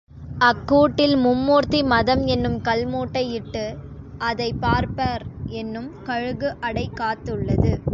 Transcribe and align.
அக்கூட்டில் 0.41 1.15
மும்மூர்த்தி 1.15 1.83
மதம் 1.83 2.25
என்னும் 2.25 2.61
கல்முட்டை 2.61 3.29
இட்டு, 3.31 3.77
அதைப் 4.17 4.61
பார்ப்பார் 4.61 5.25
என்னும் 5.45 6.01
கழுகு 6.03 6.55
அடை 6.59 6.91
காத்துள்ளது. 6.99 7.73